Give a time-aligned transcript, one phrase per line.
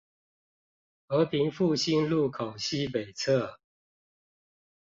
[1.05, 3.57] 和平復興路口西北側